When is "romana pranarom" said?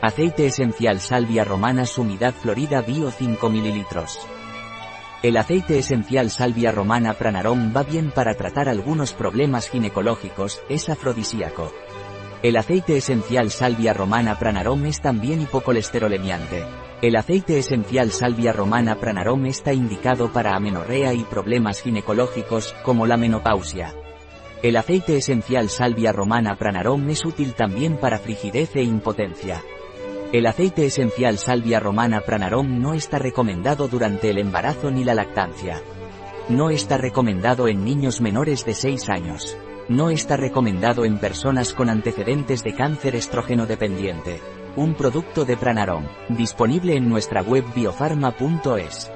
6.70-7.72, 13.92-14.86, 18.52-19.46, 26.12-27.10, 31.80-32.82